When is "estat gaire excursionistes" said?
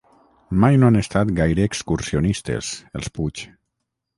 1.01-2.73